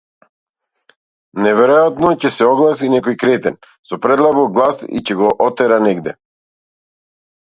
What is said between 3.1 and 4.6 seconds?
кретен со предлабок